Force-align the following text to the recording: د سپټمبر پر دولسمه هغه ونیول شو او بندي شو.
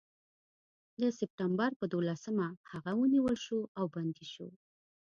د 1.01 1.03
سپټمبر 1.17 1.71
پر 1.79 1.87
دولسمه 1.93 2.47
هغه 2.71 2.91
ونیول 3.01 3.35
شو 3.45 3.59
او 3.79 3.85
بندي 3.95 4.25
شو. 4.33 4.47